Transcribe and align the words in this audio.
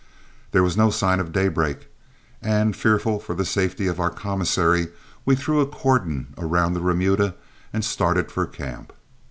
There 0.51 0.63
was 0.63 0.75
no 0.75 0.89
sign 0.89 1.19
of 1.19 1.31
daybreak, 1.31 1.85
and, 2.41 2.75
fearful 2.75 3.19
for 3.19 3.35
the 3.35 3.45
safety 3.45 3.85
of 3.85 3.99
our 3.99 4.09
commissary, 4.09 4.87
we 5.27 5.35
threw 5.35 5.59
a 5.61 5.67
cordon 5.67 6.33
around 6.39 6.73
the 6.73 6.81
remuda 6.81 7.35
and 7.71 7.85
started 7.85 8.31
for 8.31 8.47
camp. 8.47 8.93